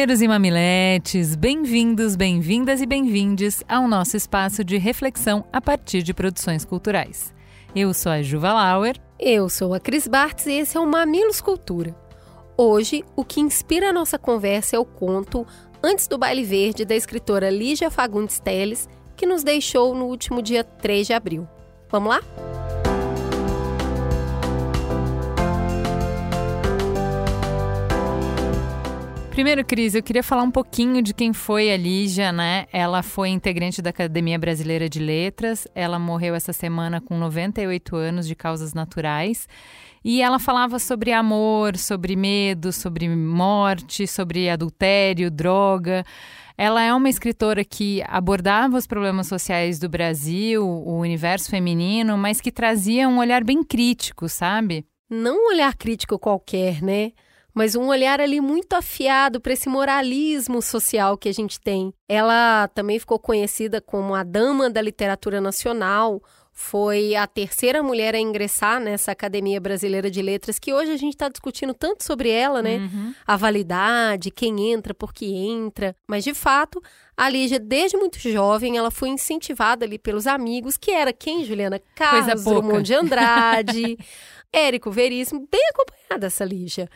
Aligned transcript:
Mamileiros 0.00 0.22
e 0.22 0.28
mamiletes, 0.28 1.36
bem-vindos, 1.36 2.16
bem-vindas 2.16 2.80
e 2.80 2.86
bem-vindes 2.86 3.62
ao 3.68 3.86
nosso 3.86 4.16
espaço 4.16 4.64
de 4.64 4.78
reflexão 4.78 5.44
a 5.52 5.60
partir 5.60 6.02
de 6.02 6.14
produções 6.14 6.64
culturais. 6.64 7.34
Eu 7.76 7.92
sou 7.92 8.10
a 8.10 8.22
Juva 8.22 8.50
Lauer. 8.50 8.96
Eu 9.18 9.50
sou 9.50 9.74
a 9.74 9.78
Cris 9.78 10.08
Bartz 10.08 10.46
e 10.46 10.52
esse 10.52 10.74
é 10.74 10.80
o 10.80 10.86
Mamilos 10.86 11.42
Cultura. 11.42 11.94
Hoje, 12.56 13.04
o 13.14 13.22
que 13.22 13.42
inspira 13.42 13.90
a 13.90 13.92
nossa 13.92 14.18
conversa 14.18 14.74
é 14.74 14.78
o 14.78 14.86
conto 14.86 15.46
Antes 15.82 16.08
do 16.08 16.16
Baile 16.16 16.44
Verde, 16.44 16.86
da 16.86 16.96
escritora 16.96 17.50
Lígia 17.50 17.90
Fagundes 17.90 18.40
Teles, 18.40 18.88
que 19.14 19.26
nos 19.26 19.44
deixou 19.44 19.94
no 19.94 20.06
último 20.06 20.40
dia 20.40 20.64
3 20.64 21.08
de 21.08 21.12
abril. 21.12 21.46
Vamos 21.90 22.08
lá? 22.08 22.59
Primeiro, 29.40 29.64
Cris, 29.64 29.94
eu 29.94 30.02
queria 30.02 30.22
falar 30.22 30.42
um 30.42 30.50
pouquinho 30.50 31.00
de 31.00 31.14
quem 31.14 31.32
foi 31.32 31.72
a 31.72 31.76
Lígia, 31.78 32.30
né? 32.30 32.66
Ela 32.70 33.02
foi 33.02 33.30
integrante 33.30 33.80
da 33.80 33.88
Academia 33.88 34.38
Brasileira 34.38 34.86
de 34.86 34.98
Letras. 34.98 35.66
Ela 35.74 35.98
morreu 35.98 36.34
essa 36.34 36.52
semana 36.52 37.00
com 37.00 37.16
98 37.16 37.96
anos 37.96 38.28
de 38.28 38.34
causas 38.34 38.74
naturais. 38.74 39.48
E 40.04 40.20
ela 40.20 40.38
falava 40.38 40.78
sobre 40.78 41.10
amor, 41.10 41.78
sobre 41.78 42.16
medo, 42.16 42.70
sobre 42.70 43.08
morte, 43.08 44.06
sobre 44.06 44.50
adultério, 44.50 45.30
droga. 45.30 46.04
Ela 46.54 46.82
é 46.82 46.92
uma 46.92 47.08
escritora 47.08 47.64
que 47.64 48.02
abordava 48.08 48.76
os 48.76 48.86
problemas 48.86 49.26
sociais 49.26 49.78
do 49.78 49.88
Brasil, 49.88 50.68
o 50.68 50.98
universo 50.98 51.48
feminino, 51.48 52.18
mas 52.18 52.42
que 52.42 52.52
trazia 52.52 53.08
um 53.08 53.18
olhar 53.18 53.42
bem 53.42 53.64
crítico, 53.64 54.28
sabe? 54.28 54.84
Não 55.08 55.46
um 55.46 55.54
olhar 55.54 55.74
crítico 55.76 56.18
qualquer, 56.18 56.82
né? 56.82 57.12
Mas 57.54 57.74
um 57.74 57.88
olhar 57.88 58.20
ali 58.20 58.40
muito 58.40 58.74
afiado 58.74 59.40
para 59.40 59.52
esse 59.52 59.68
moralismo 59.68 60.60
social 60.62 61.16
que 61.16 61.28
a 61.28 61.32
gente 61.32 61.60
tem. 61.60 61.92
Ela 62.08 62.68
também 62.68 62.98
ficou 62.98 63.18
conhecida 63.18 63.80
como 63.80 64.14
a 64.14 64.22
dama 64.22 64.70
da 64.70 64.80
literatura 64.80 65.40
nacional, 65.40 66.22
foi 66.52 67.14
a 67.14 67.26
terceira 67.26 67.82
mulher 67.82 68.14
a 68.14 68.20
ingressar 68.20 68.80
nessa 68.80 69.12
Academia 69.12 69.58
Brasileira 69.58 70.10
de 70.10 70.20
Letras, 70.20 70.58
que 70.58 70.74
hoje 70.74 70.92
a 70.92 70.96
gente 70.96 71.14
está 71.14 71.28
discutindo 71.28 71.72
tanto 71.72 72.04
sobre 72.04 72.28
ela, 72.28 72.60
né? 72.60 72.76
Uhum. 72.76 73.14
A 73.26 73.36
validade, 73.36 74.30
quem 74.30 74.70
entra, 74.70 74.92
por 74.92 75.12
que 75.12 75.26
entra. 75.26 75.96
Mas, 76.06 76.22
de 76.22 76.34
fato, 76.34 76.82
a 77.16 77.30
Lígia, 77.30 77.58
desde 77.58 77.96
muito 77.96 78.18
jovem, 78.18 78.76
ela 78.76 78.90
foi 78.90 79.08
incentivada 79.08 79.86
ali 79.86 79.98
pelos 79.98 80.26
amigos, 80.26 80.76
que 80.76 80.90
era 80.90 81.14
quem, 81.14 81.44
Juliana? 81.44 81.80
Carlos 81.94 82.44
Drummond 82.44 82.82
de 82.82 82.94
Andrade, 82.94 83.98
Érico 84.52 84.90
Veríssimo, 84.90 85.48
bem 85.50 85.62
acompanhada 85.70 86.26
essa 86.26 86.44
Lígia. 86.44 86.90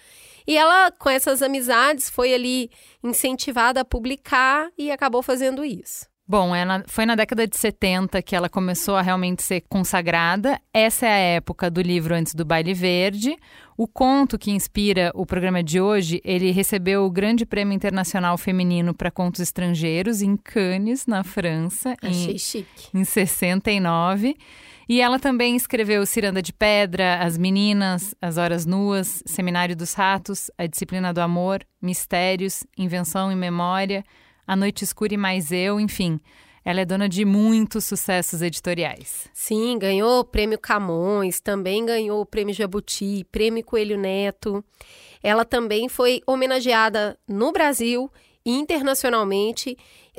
E 0.47 0.57
ela, 0.57 0.91
com 0.93 1.09
essas 1.09 1.43
amizades, 1.43 2.11
foi 2.11 2.35
ali 2.35 2.71
incentivada 3.03 3.81
a 3.81 3.85
publicar 3.85 4.69
e 4.77 4.91
acabou 4.91 5.23
fazendo 5.23 5.65
isso. 5.65 6.07
Bom, 6.27 6.55
ela, 6.55 6.79
é 6.79 6.85
foi 6.87 7.05
na 7.05 7.15
década 7.15 7.47
de 7.47 7.55
70 7.55 8.23
que 8.23 8.35
ela 8.35 8.49
começou 8.49 8.97
a 8.97 9.03
realmente 9.03 9.43
ser 9.43 9.63
consagrada. 9.69 10.59
Essa 10.73 11.07
é 11.07 11.11
a 11.11 11.37
época 11.37 11.71
do 11.71 11.83
livro 11.83 12.15
Antes 12.15 12.35
do 12.35 12.47
Baile 12.47 12.73
Verde. 12.73 13.37
O 13.77 13.87
conto 13.87 14.39
que 14.39 14.51
inspira 14.51 15.13
o 15.15 15.27
programa 15.27 15.63
de 15.63 15.81
hoje, 15.81 16.23
ele 16.25 16.51
recebeu 16.51 17.05
o 17.05 17.11
Grande 17.11 17.45
Prêmio 17.45 17.75
Internacional 17.75 18.39
Feminino 18.39 18.95
para 18.95 19.11
Contos 19.11 19.41
Estrangeiros 19.41 20.23
em 20.23 20.35
Cannes, 20.37 21.07
na 21.07 21.23
França, 21.23 21.95
Achei 22.01 22.35
em, 22.35 22.39
chique. 22.39 22.89
em 22.95 23.05
69. 23.05 24.35
E 24.89 25.01
ela 25.01 25.19
também 25.19 25.57
escreveu 25.57 26.05
Ciranda 26.05 26.43
de 26.43 26.53
Pedra, 26.53 27.19
As 27.23 27.39
Meninas, 27.39 28.15
As 28.21 28.37
Horas 28.37 28.67
Nuas, 28.67 29.23
Seminário 29.25 29.75
dos 29.75 29.95
Ratos, 29.95 30.51
A 30.59 30.67
Disciplina 30.67 31.13
do 31.13 31.21
Amor, 31.21 31.65
Mistérios, 31.81 32.65
Invenção 32.77 33.33
e 33.33 33.37
Memória, 33.37 34.05
A 34.47 34.55
Noite 34.55 34.85
Escura 34.85 35.15
e 35.15 35.17
Mais 35.17 35.51
Eu, 35.51 35.81
enfim. 35.81 36.21
Ela 36.65 36.81
é 36.81 36.85
dona 36.85 37.09
de 37.09 37.25
muitos 37.27 37.85
sucessos 37.85 38.41
editoriais. 38.41 39.29
Sim, 39.35 39.79
ganhou 39.79 40.21
o 40.21 40.25
prêmio 40.25 40.59
Camões, 40.59 41.39
também 41.41 41.85
ganhou 41.85 42.23
o 42.23 42.27
prêmio 42.27 42.55
Jabuti, 42.55 43.27
prêmio 43.31 43.63
Coelho 43.63 43.99
Neto. 43.99 44.65
Ela 45.23 45.45
também 45.45 45.89
foi 45.89 46.23
homenageada 46.27 47.19
no 47.29 47.53
Brasil 47.53 48.11
internacionalmente 48.45 49.77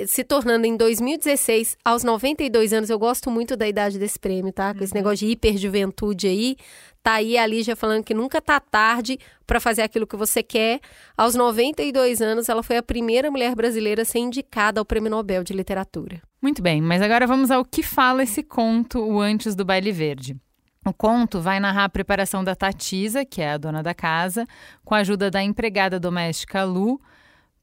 se 0.08 0.24
tornando 0.24 0.66
em 0.66 0.75
2016, 0.75 1.78
aos 1.84 2.03
92 2.03 2.74
anos, 2.74 2.90
eu 2.90 3.00
gosto 3.00 3.31
muito 3.31 3.56
da 3.56 3.68
idade 3.68 3.97
desse 3.97 4.19
prêmio, 4.19 4.52
tá? 4.52 4.74
Com 4.74 4.84
esse 4.84 4.94
uhum. 4.94 5.00
negócio 5.00 5.25
de 5.25 5.28
hiperjuventude 5.31 6.28
aí. 6.28 6.58
Tá 7.02 7.13
aí 7.13 7.38
a 7.38 7.46
Lígia 7.46 7.75
falando 7.75 8.03
que 8.03 8.13
nunca 8.13 8.41
tá 8.41 8.59
tarde 8.59 9.18
para 9.46 9.59
fazer 9.59 9.84
aquilo 9.84 10.08
que 10.08 10.18
você 10.18 10.44
quer. 10.44 10.80
Aos 11.16 11.36
92 11.36 12.22
anos, 12.22 12.50
ela 12.50 12.63
foi 12.63 12.78
a 12.78 12.84
primeira 12.84 13.31
mulher 13.31 13.56
brasileira 13.56 14.02
a 14.02 14.06
ser 14.06 14.19
indicada 14.19 14.81
ao 14.81 14.86
Prêmio 14.86 15.12
Nobel 15.12 15.44
de 15.44 15.53
Literatura. 15.53 16.22
Muito 16.42 16.62
bem, 16.62 16.81
mas 16.81 17.02
agora 17.02 17.25
vamos 17.25 17.52
ao 17.52 17.63
que 17.63 17.81
fala 17.81 18.24
esse 18.24 18.44
conto, 18.44 19.00
o 19.00 19.22
Antes 19.22 19.56
do 19.56 19.63
Baile 19.63 19.92
Verde. 19.92 20.36
O 20.86 20.94
conto 20.94 21.40
vai 21.40 21.59
narrar 21.59 21.86
a 21.86 21.90
preparação 21.90 22.44
da 22.44 22.56
Tatisa, 22.56 23.24
que 23.24 23.42
é 23.42 23.53
a 23.53 23.57
dona 23.57 23.81
da 23.81 23.94
casa, 23.94 24.46
com 24.84 24.94
a 24.94 25.00
ajuda 25.00 25.31
da 25.31 25.42
empregada 25.42 26.00
doméstica 26.00 26.63
Lu, 26.63 27.00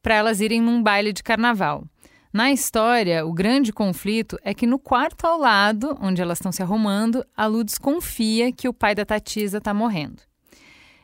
para 0.03 0.17
elas 0.17 0.41
irem 0.41 0.61
num 0.61 0.83
baile 0.83 1.13
de 1.13 1.23
carnaval. 1.23 1.85
Na 2.33 2.51
história, 2.51 3.27
o 3.27 3.33
grande 3.33 3.73
conflito 3.73 4.39
é 4.43 4.55
que 4.55 4.67
no 4.67 4.79
quarto 4.79 5.27
ao 5.27 5.39
lado, 5.39 5.99
onde 6.01 6.23
elas 6.23 6.39
estão 6.39 6.51
se 6.51 6.63
arrumando, 6.63 7.23
a 7.37 7.45
Lu 7.47 7.63
desconfia 7.63 8.51
que 8.51 8.67
o 8.67 8.73
pai 8.73 8.95
da 8.95 9.05
Tatisa 9.05 9.59
está 9.59 9.75
morrendo. 9.75 10.23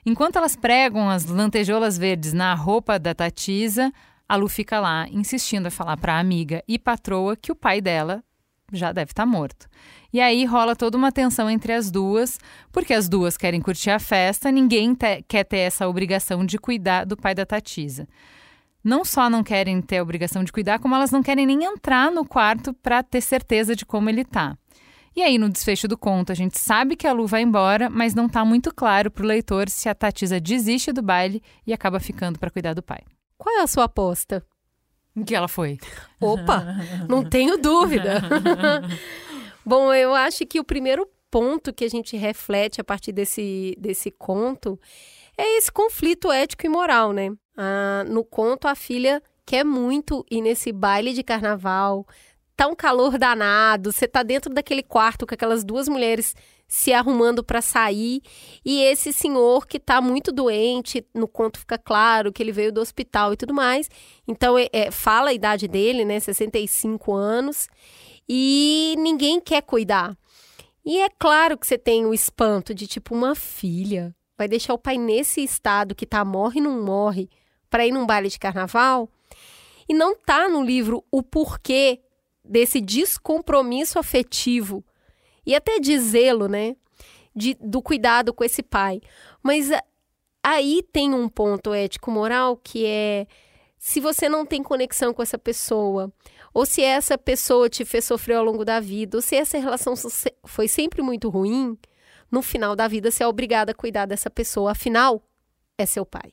Enquanto 0.07 0.37
elas 0.37 0.57
pregam 0.57 1.11
as 1.11 1.27
lantejoulas 1.27 1.99
verdes 1.99 2.33
na 2.33 2.55
roupa 2.55 2.99
da 2.99 3.15
Tatisa, 3.15 3.93
a 4.27 4.37
Lu 4.37 4.49
fica 4.49 4.81
lá 4.81 5.07
insistindo 5.11 5.67
a 5.67 5.71
falar 5.71 5.99
para 5.99 6.15
a 6.15 6.19
amiga 6.19 6.65
e 6.67 6.79
patroa 6.79 7.37
que 7.37 7.53
o 7.53 7.57
pai 7.57 7.83
dela 7.83 8.25
já 8.73 8.91
deve 8.91 9.13
estar 9.13 9.25
tá 9.25 9.27
morto. 9.27 9.69
E 10.11 10.23
aí 10.23 10.47
rola 10.47 10.75
toda 10.75 10.97
uma 10.97 11.13
tensão 11.13 11.51
entre 11.51 11.75
as 11.75 11.91
duas, 11.91 12.39
porque 12.73 12.95
as 12.95 13.07
duas 13.07 13.37
querem 13.37 13.61
curtir 13.61 13.91
a 13.91 13.99
festa, 13.99 14.51
ninguém 14.51 14.95
te 14.95 15.23
quer 15.29 15.45
ter 15.45 15.59
essa 15.59 15.87
obrigação 15.87 16.43
de 16.43 16.57
cuidar 16.57 17.05
do 17.05 17.19
pai 17.19 17.35
da 17.35 17.45
Tatisa 17.45 18.09
não 18.83 19.05
só 19.05 19.29
não 19.29 19.43
querem 19.43 19.81
ter 19.81 19.99
a 19.99 20.03
obrigação 20.03 20.45
de 20.45 20.53
cuidar, 20.53 20.79
como 20.79 20.95
elas 20.95 21.11
não 21.11 21.23
querem 21.23 21.47
nem 21.47 21.65
entrar 21.65 22.11
no 22.11 22.25
quarto 22.25 22.73
para 22.73 23.03
ter 23.03 23.21
certeza 23.21 23.75
de 23.75 23.85
como 23.85 24.09
ele 24.09 24.25
tá. 24.25 24.57
E 25.17 25.23
aí, 25.23 25.37
no 25.37 25.49
desfecho 25.49 25.89
do 25.89 25.99
conto, 25.99 26.31
a 26.31 26.35
gente 26.35 26.59
sabe 26.59 26.95
que 26.95 27.07
a 27.07 27.13
Lu 27.13 27.27
vai 27.27 27.43
embora, 27.43 27.91
mas 27.91 28.15
não 28.15 28.27
está 28.27 28.45
muito 28.45 28.73
claro 28.73 29.11
para 29.11 29.25
o 29.25 29.27
leitor 29.27 29.69
se 29.69 29.89
a 29.89 29.95
Tatisa 29.95 30.39
desiste 30.39 30.93
do 30.93 31.03
baile 31.03 31.43
e 31.67 31.73
acaba 31.73 31.99
ficando 31.99 32.39
para 32.39 32.51
cuidar 32.51 32.75
do 32.75 32.83
pai. 32.83 33.01
Qual 33.37 33.59
é 33.59 33.63
a 33.63 33.67
sua 33.67 33.85
aposta? 33.85 34.45
Em 35.17 35.25
que 35.25 35.35
ela 35.35 35.49
foi? 35.49 35.79
Opa, 36.21 36.65
não 37.09 37.25
tenho 37.25 37.59
dúvida. 37.59 38.23
Bom, 39.67 39.93
eu 39.93 40.15
acho 40.15 40.47
que 40.47 40.61
o 40.61 40.65
primeiro 40.65 41.09
ponto 41.31 41.73
que 41.73 41.85
a 41.85 41.91
gente 41.91 42.17
reflete 42.17 42.81
a 42.81 42.85
partir 42.85 43.11
desse, 43.11 43.77
desse 43.79 44.11
conto 44.13 44.79
é 45.37 45.59
esse 45.59 45.71
conflito 45.71 46.31
ético 46.31 46.65
e 46.65 46.69
moral, 46.69 47.13
né? 47.13 47.31
Ah, 47.61 48.05
no 48.07 48.25
conto, 48.25 48.69
a 48.69 48.77
filha 48.77 49.21
quer 49.45 49.65
muito 49.65 50.25
ir 50.31 50.41
nesse 50.41 50.71
baile 50.71 51.13
de 51.13 51.25
carnaval. 51.25 52.07
Tá 52.57 52.69
um 52.69 52.75
calor 52.75 53.19
danado, 53.19 53.91
você 53.91 54.07
tá 54.07 54.23
dentro 54.23 54.55
daquele 54.55 54.83
quarto 54.83 55.27
com 55.27 55.35
aquelas 55.35 55.65
duas 55.65 55.89
mulheres 55.89 56.37
se 56.69 56.93
arrumando 56.93 57.43
para 57.43 57.61
sair 57.61 58.21
e 58.65 58.83
esse 58.83 59.13
senhor 59.13 59.67
que 59.67 59.81
tá 59.81 60.01
muito 60.01 60.31
doente, 60.31 61.05
no 61.15 61.27
conto 61.27 61.59
fica 61.59 61.79
claro 61.79 62.33
que 62.33 62.43
ele 62.43 62.53
veio 62.53 62.73
do 62.73 62.81
hospital 62.81 63.33
e 63.33 63.37
tudo 63.37 63.53
mais. 63.53 63.91
Então, 64.27 64.57
é, 64.57 64.69
é, 64.73 64.91
fala 64.93 65.31
a 65.31 65.35
idade 65.35 65.67
dele, 65.67 66.05
né, 66.05 66.21
65 66.21 67.13
anos, 67.13 67.69
e 68.29 68.95
ninguém 68.99 69.41
quer 69.41 69.63
cuidar. 69.63 70.17
E 70.85 71.01
é 71.01 71.09
claro 71.19 71.59
que 71.59 71.67
você 71.67 71.79
tem 71.79 72.07
o 72.07 72.15
espanto 72.15 72.73
de 72.73 72.87
tipo 72.87 73.15
uma 73.15 73.35
filha 73.35 74.15
vai 74.39 74.47
deixar 74.47 74.73
o 74.73 74.79
pai 74.79 74.97
nesse 74.97 75.43
estado 75.43 75.97
que 75.97 76.07
tá 76.07 76.25
morre 76.25 76.61
não 76.61 76.81
morre 76.81 77.29
para 77.71 77.87
ir 77.87 77.93
num 77.93 78.07
baile 78.07 78.29
de 78.29 78.39
carnaval? 78.39 79.09
E 79.89 79.95
não 79.95 80.15
tá 80.15 80.49
no 80.49 80.63
livro 80.63 81.05
o 81.11 81.23
porquê 81.23 82.01
desse 82.45 82.81
descompromisso 82.81 83.99
afetivo 83.99 84.85
e 85.47 85.55
até 85.55 85.79
de 85.79 85.99
zelo, 85.99 86.49
né? 86.49 86.77
De, 87.35 87.55
do 87.61 87.81
cuidado 87.81 88.35
com 88.35 88.45
esse 88.45 88.63
pai. 88.63 89.01
Mas 89.43 89.71
aí 90.43 90.83
tem 90.93 91.15
um 91.15 91.29
ponto 91.29 91.73
ético-moral 91.73 92.57
que 92.57 92.85
é 92.85 93.27
se 93.79 94.01
você 94.01 94.29
não 94.29 94.45
tem 94.45 94.63
conexão 94.63 95.15
com 95.15 95.23
essa 95.23 95.39
pessoa, 95.39 96.13
ou 96.53 96.67
se 96.67 96.83
essa 96.83 97.17
pessoa 97.17 97.69
te 97.69 97.85
fez 97.85 98.05
sofrer 98.05 98.35
ao 98.35 98.45
longo 98.45 98.65
da 98.65 98.81
vida, 98.81 99.17
ou 99.17 99.23
se 99.23 99.37
essa 99.37 99.57
relação 99.57 99.95
foi 100.45 100.67
sempre 100.67 101.01
muito 101.01 101.29
ruim, 101.29 101.79
no 102.31 102.43
final 102.43 102.75
da 102.75 102.89
vida 102.89 103.11
você 103.11 103.23
é 103.23 103.27
obrigada 103.27 103.73
a 103.73 103.75
cuidar 103.75 104.07
dessa 104.07 104.29
pessoa. 104.29 104.73
Afinal, 104.73 105.23
é 105.79 105.87
seu 105.87 106.05
pai. 106.05 106.33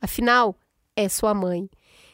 Afinal, 0.00 0.56
é 0.96 1.08
sua 1.08 1.34
mãe. 1.34 1.68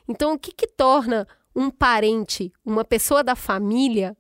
Então, 0.07 0.35
o 0.35 0.39
que, 0.39 0.53
que 0.53 0.67
torna 0.67 1.27
um 1.55 1.71
parente, 1.71 2.53
uma 2.65 2.85
pessoa 2.85 3.23
da 3.23 3.35
família, 3.35 4.17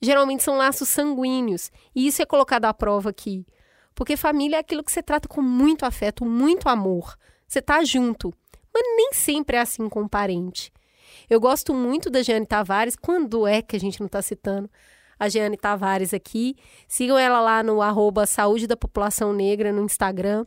geralmente 0.00 0.42
são 0.42 0.56
laços 0.56 0.88
sanguíneos. 0.88 1.70
E 1.94 2.06
isso 2.06 2.22
é 2.22 2.26
colocado 2.26 2.64
à 2.64 2.74
prova 2.74 3.10
aqui. 3.10 3.46
Porque 3.94 4.16
família 4.16 4.56
é 4.56 4.60
aquilo 4.60 4.84
que 4.84 4.92
você 4.92 5.02
trata 5.02 5.28
com 5.28 5.42
muito 5.42 5.84
afeto, 5.84 6.24
muito 6.24 6.68
amor. 6.68 7.16
Você 7.46 7.60
tá 7.60 7.82
junto. 7.82 8.32
Mas 8.72 8.82
nem 8.96 9.12
sempre 9.12 9.56
é 9.56 9.60
assim 9.60 9.88
com 9.88 10.02
um 10.02 10.08
parente. 10.08 10.72
Eu 11.28 11.40
gosto 11.40 11.74
muito 11.74 12.08
da 12.08 12.22
Jeane 12.22 12.46
Tavares. 12.46 12.94
Quando 12.94 13.46
é 13.46 13.60
que 13.60 13.74
a 13.74 13.80
gente 13.80 13.98
não 13.98 14.06
está 14.06 14.22
citando 14.22 14.70
a 15.18 15.28
Jeane 15.28 15.56
Tavares 15.56 16.14
aqui? 16.14 16.54
Sigam 16.86 17.18
ela 17.18 17.40
lá 17.40 17.62
no 17.62 17.82
arroba 17.82 18.24
Saúde 18.24 18.66
da 18.66 18.76
População 18.76 19.32
Negra 19.32 19.72
no 19.72 19.82
Instagram. 19.82 20.46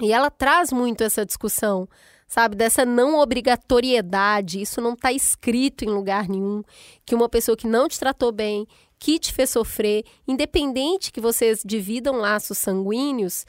E 0.00 0.12
ela 0.12 0.30
traz 0.30 0.72
muito 0.72 1.02
essa 1.02 1.24
discussão, 1.24 1.88
sabe? 2.26 2.56
Dessa 2.56 2.84
não 2.84 3.18
obrigatoriedade. 3.18 4.60
Isso 4.60 4.80
não 4.80 4.94
está 4.94 5.12
escrito 5.12 5.84
em 5.84 5.88
lugar 5.88 6.28
nenhum. 6.28 6.62
Que 7.04 7.14
uma 7.14 7.28
pessoa 7.28 7.56
que 7.56 7.66
não 7.66 7.88
te 7.88 7.98
tratou 7.98 8.32
bem, 8.32 8.66
que 8.98 9.18
te 9.18 9.32
fez 9.32 9.50
sofrer, 9.50 10.04
independente 10.26 11.12
que 11.12 11.20
vocês 11.20 11.60
dividam 11.64 12.16
laços 12.16 12.58
sanguíneos, 12.58 13.44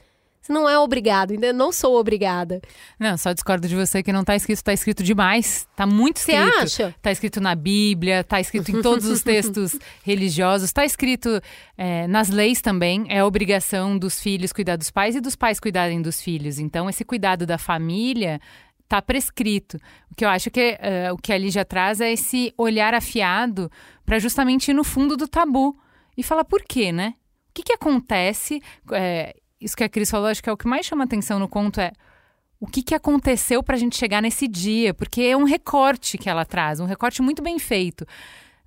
você 0.45 0.53
não 0.53 0.69
é 0.69 0.77
obrigado, 0.77 1.31
ainda 1.31 1.51
não 1.51 1.71
sou 1.71 1.97
obrigada. 1.97 2.61
Não, 2.99 3.17
só 3.17 3.33
discordo 3.33 3.67
de 3.67 3.75
você 3.75 4.03
que 4.03 4.13
não 4.13 4.21
está 4.21 4.35
escrito, 4.35 4.57
está 4.57 4.73
escrito 4.73 5.01
demais. 5.01 5.67
Está 5.71 5.87
muito 5.87 6.17
escrito. 6.17 6.37
Você 6.37 6.83
acha? 6.83 6.95
Está 6.95 7.11
escrito 7.11 7.41
na 7.41 7.55
Bíblia, 7.55 8.19
está 8.19 8.39
escrito 8.39 8.69
em 8.69 8.79
todos 8.79 9.07
os 9.07 9.23
textos 9.25 9.75
religiosos, 10.03 10.69
está 10.69 10.85
escrito 10.85 11.41
é, 11.75 12.05
nas 12.05 12.29
leis 12.29 12.61
também. 12.61 13.07
É 13.09 13.23
obrigação 13.23 13.97
dos 13.97 14.21
filhos 14.21 14.53
cuidar 14.53 14.75
dos 14.75 14.91
pais 14.91 15.15
e 15.15 15.19
dos 15.19 15.35
pais 15.35 15.59
cuidarem 15.59 15.99
dos 15.99 16.21
filhos. 16.21 16.59
Então, 16.59 16.87
esse 16.87 17.03
cuidado 17.03 17.47
da 17.47 17.57
família 17.57 18.39
está 18.85 19.01
prescrito. 19.01 19.77
O 20.11 20.15
que 20.15 20.23
eu 20.23 20.29
acho 20.29 20.49
que 20.49 20.77
uh, 20.79 21.13
o 21.13 21.17
que 21.17 21.33
a 21.33 21.37
Lígia 21.37 21.65
traz 21.65 21.99
é 21.99 22.13
esse 22.13 22.53
olhar 22.57 22.93
afiado 22.93 23.69
para 24.05 24.17
justamente 24.19 24.71
ir 24.71 24.73
no 24.73 24.83
fundo 24.83 25.17
do 25.17 25.27
tabu 25.27 25.77
e 26.15 26.23
falar 26.23 26.45
por 26.45 26.63
quê, 26.63 26.91
né? 26.91 27.15
O 27.49 27.53
que, 27.53 27.63
que 27.63 27.73
acontece? 27.73 28.61
É, 28.91 29.35
isso 29.59 29.75
que 29.75 29.83
a 29.83 29.89
Cris 29.89 30.09
falou, 30.09 30.27
acho 30.27 30.41
que 30.41 30.49
é 30.49 30.53
o 30.53 30.57
que 30.57 30.67
mais 30.67 30.85
chama 30.85 31.03
atenção 31.03 31.39
no 31.39 31.47
conto 31.47 31.81
é 31.81 31.91
o 32.59 32.67
que, 32.67 32.81
que 32.81 32.95
aconteceu 32.95 33.61
para 33.61 33.75
a 33.75 33.79
gente 33.79 33.97
chegar 33.97 34.21
nesse 34.21 34.47
dia, 34.47 34.93
porque 34.93 35.21
é 35.21 35.37
um 35.37 35.43
recorte 35.43 36.17
que 36.17 36.29
ela 36.29 36.45
traz, 36.45 36.79
um 36.79 36.85
recorte 36.85 37.21
muito 37.21 37.41
bem 37.41 37.59
feito. 37.59 38.05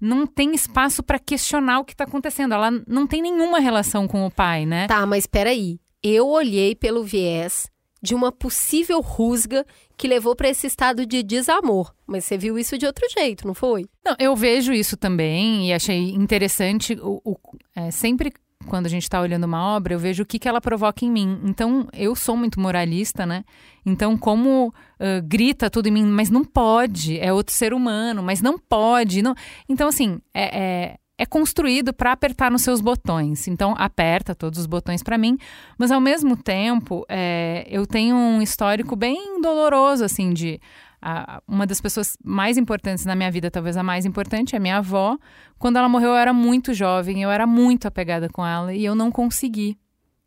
Não 0.00 0.26
tem 0.26 0.54
espaço 0.54 1.02
para 1.02 1.18
questionar 1.18 1.80
o 1.80 1.84
que 1.84 1.92
está 1.92 2.04
acontecendo. 2.04 2.54
Ela 2.54 2.70
não 2.86 3.06
tem 3.06 3.20
nenhuma 3.20 3.58
relação 3.58 4.06
com 4.06 4.24
o 4.24 4.30
pai, 4.30 4.64
né? 4.64 4.86
Tá, 4.86 5.04
mas 5.04 5.24
espera 5.24 5.50
aí. 5.50 5.80
Eu 6.02 6.28
olhei 6.28 6.76
pelo 6.76 7.02
viés 7.02 7.68
de 8.00 8.14
uma 8.14 8.30
possível 8.30 9.00
rusga 9.00 9.66
que 9.96 10.08
levou 10.08 10.36
para 10.36 10.48
esse 10.48 10.66
estado 10.66 11.04
de 11.04 11.22
desamor. 11.22 11.92
Mas 12.06 12.24
você 12.24 12.38
viu 12.38 12.58
isso 12.58 12.78
de 12.78 12.86
outro 12.86 13.06
jeito, 13.10 13.46
não 13.46 13.54
foi? 13.54 13.86
Não, 14.04 14.14
eu 14.18 14.34
vejo 14.36 14.72
isso 14.72 14.96
também 14.96 15.68
e 15.68 15.72
achei 15.72 16.10
interessante. 16.10 16.96
O, 17.02 17.20
o 17.24 17.36
é, 17.74 17.90
sempre 17.90 18.32
quando 18.66 18.86
a 18.86 18.88
gente 18.88 19.04
está 19.04 19.20
olhando 19.20 19.44
uma 19.44 19.76
obra, 19.76 19.94
eu 19.94 19.98
vejo 19.98 20.22
o 20.22 20.26
que, 20.26 20.38
que 20.38 20.48
ela 20.48 20.60
provoca 20.60 21.04
em 21.04 21.10
mim. 21.10 21.40
Então, 21.44 21.88
eu 21.92 22.14
sou 22.14 22.36
muito 22.36 22.60
moralista, 22.60 23.24
né? 23.24 23.44
Então, 23.84 24.16
como 24.16 24.68
uh, 24.68 25.22
grita 25.24 25.70
tudo 25.70 25.88
em 25.88 25.92
mim, 25.92 26.04
mas 26.04 26.28
não 26.28 26.44
pode, 26.44 27.18
é 27.18 27.32
outro 27.32 27.54
ser 27.54 27.72
humano, 27.72 28.22
mas 28.22 28.42
não 28.42 28.58
pode. 28.58 29.22
Não... 29.22 29.34
Então, 29.68 29.88
assim, 29.88 30.20
é, 30.34 30.58
é, 30.58 30.96
é 31.18 31.26
construído 31.26 31.92
para 31.92 32.12
apertar 32.12 32.50
nos 32.50 32.62
seus 32.62 32.80
botões. 32.80 33.48
Então, 33.48 33.74
aperta 33.76 34.36
todos 34.36 34.60
os 34.60 34.66
botões 34.66 35.02
para 35.02 35.18
mim, 35.18 35.36
mas 35.76 35.90
ao 35.90 36.00
mesmo 36.00 36.36
tempo, 36.36 37.04
é, 37.08 37.66
eu 37.68 37.84
tenho 37.84 38.14
um 38.14 38.40
histórico 38.40 38.94
bem 38.94 39.40
doloroso, 39.42 40.04
assim, 40.04 40.32
de 40.32 40.60
a, 41.02 41.42
uma 41.46 41.66
das 41.66 41.80
pessoas 41.80 42.16
mais 42.24 42.56
importantes 42.56 43.04
na 43.04 43.16
minha 43.16 43.30
vida, 43.30 43.50
talvez 43.50 43.76
a 43.76 43.82
mais 43.82 44.06
importante, 44.06 44.54
é 44.54 44.60
minha 44.60 44.78
avó. 44.78 45.18
Quando 45.58 45.76
ela 45.76 45.88
morreu, 45.88 46.10
eu 46.10 46.16
era 46.16 46.32
muito 46.32 46.72
jovem, 46.72 47.22
eu 47.22 47.30
era 47.30 47.46
muito 47.46 47.86
apegada 47.88 48.28
com 48.28 48.46
ela 48.46 48.72
e 48.72 48.84
eu 48.84 48.94
não 48.94 49.10
consegui 49.10 49.76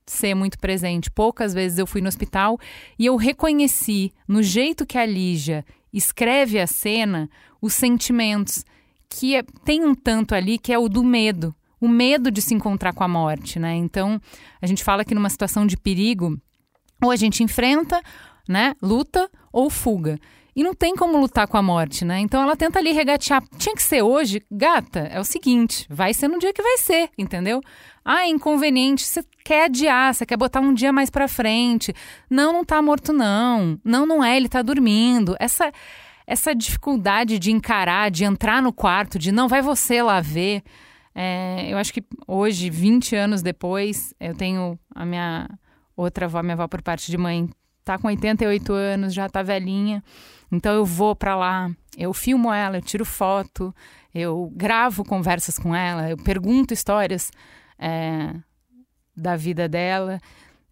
ser 0.06 0.36
muito 0.36 0.60
presente. 0.60 1.10
Poucas 1.10 1.54
vezes 1.54 1.78
eu 1.78 1.88
fui 1.88 2.02
no 2.02 2.10
hospital 2.10 2.60
e 3.00 3.06
eu 3.06 3.16
reconheci 3.16 4.12
no 4.28 4.44
jeito 4.44 4.86
que 4.86 4.98
a 4.98 5.06
Lígia 5.06 5.64
escreve 5.94 6.60
a 6.60 6.68
cena 6.68 7.30
os 7.62 7.74
sentimentos 7.74 8.66
que 9.12 9.36
é, 9.36 9.44
tem 9.66 9.84
um 9.84 9.94
tanto 9.94 10.34
ali 10.34 10.58
que 10.58 10.72
é 10.72 10.80
o 10.80 10.88
do 10.88 11.04
medo, 11.04 11.54
o 11.81 11.88
medo 11.88 12.31
de 12.31 12.42
se 12.42 12.54
encontrar 12.54 12.94
com 12.94 13.04
a 13.04 13.08
morte, 13.08 13.60
né? 13.60 13.75
Então, 13.75 14.19
a 14.62 14.66
gente 14.66 14.84
fala 14.84 15.04
que 15.04 15.13
numa 15.13 15.30
situação 15.30 15.68
de 15.68 15.75
perigo, 15.75 16.40
ou 17.04 17.12
a 17.12 17.16
gente 17.18 17.44
enfrenta, 17.44 18.02
né, 18.48 18.74
luta 18.81 19.30
ou 19.52 19.69
fuga. 19.69 20.18
E 20.56 20.63
não 20.63 20.74
tem 20.74 20.96
como 20.96 21.18
lutar 21.18 21.48
com 21.48 21.58
a 21.58 21.62
morte, 21.62 22.04
né? 22.04 22.19
Então 22.19 22.42
ela 22.42 22.58
tenta 22.58 22.80
ali 22.80 22.92
regatear. 22.92 23.42
Tinha 23.58 23.74
que 23.74 23.81
ser 23.81 24.02
hoje? 24.02 24.42
Gata, 24.52 25.00
é 25.00 25.18
o 25.19 25.24
seguinte: 25.24 25.86
vai 25.90 26.13
ser 26.13 26.28
no 26.28 26.40
dia 26.40 26.54
que 26.54 26.62
vai 26.62 26.78
ser, 26.78 27.10
entendeu? 27.18 27.62
Ah, 28.04 28.24
é 28.24 28.28
inconveniente. 28.28 29.04
Você 29.04 29.24
quer 29.46 29.66
adiar, 29.66 30.13
você 30.13 30.25
quer 30.25 30.36
botar 30.36 30.60
um 30.60 30.74
dia 30.74 30.92
mais 30.92 31.10
pra 31.10 31.28
frente. 31.28 31.94
Não, 32.30 32.52
não 32.52 32.66
tá 32.66 32.81
morto, 32.81 33.13
não. 33.13 33.80
Não, 33.84 34.06
não 34.06 34.22
é, 34.22 34.36
ele 34.36 34.50
tá 34.50 34.62
dormindo. 34.62 35.38
Essa, 35.40 35.72
essa 36.31 36.56
dificuldade 36.56 37.38
de 37.38 37.51
encarar, 37.51 38.10
de 38.10 38.24
entrar 38.24 38.62
no 38.62 38.72
quarto, 38.72 39.19
de 39.19 39.33
não, 39.33 39.50
vai 39.50 39.62
você 39.62 40.01
lá 40.01 40.22
ver. 40.22 40.63
É, 41.13 41.68
eu 41.69 41.78
acho 41.78 41.94
que 41.94 42.01
hoje, 42.25 42.69
20 42.69 43.18
anos 43.18 43.42
depois, 43.42 44.13
eu 44.18 44.33
tenho 44.33 44.80
a 44.95 45.06
minha 45.06 45.50
outra 45.94 46.28
avó, 46.28 46.42
minha 46.42 46.54
avó 46.54 46.69
por 46.69 46.81
parte 46.81 47.12
de 47.12 47.18
mãe, 47.18 47.50
tá 47.83 47.98
com 47.98 48.07
88 48.07 48.72
anos, 48.72 49.13
já 49.13 49.28
tá 49.28 49.44
velhinha. 49.44 50.01
Então 50.50 50.74
eu 50.74 50.86
vou 50.86 51.13
para 51.13 51.36
lá, 51.36 51.69
eu 51.98 52.13
filmo 52.13 52.50
ela, 52.54 52.77
eu 52.77 52.81
tiro 52.81 53.04
foto, 53.04 53.75
eu 54.16 54.50
gravo 54.56 55.04
conversas 55.04 55.60
com 55.60 55.75
ela, 55.75 56.10
eu 56.10 56.16
pergunto 56.16 56.74
histórias 56.74 57.30
é, 57.77 58.34
da 59.13 59.36
vida 59.36 59.68
dela. 59.68 60.18